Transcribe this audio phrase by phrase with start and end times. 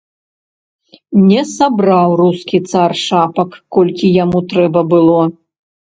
[1.27, 5.21] Не сабраў рускі цар шапак, колькі яму трэба было.